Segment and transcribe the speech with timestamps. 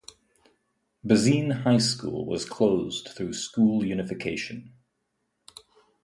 [1.05, 4.73] Bazine High School was closed through school unification.